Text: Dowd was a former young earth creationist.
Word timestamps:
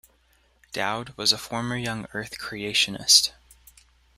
Dowd 0.71 1.13
was 1.15 1.31
a 1.31 1.37
former 1.37 1.77
young 1.77 2.07
earth 2.15 2.39
creationist. 2.39 3.33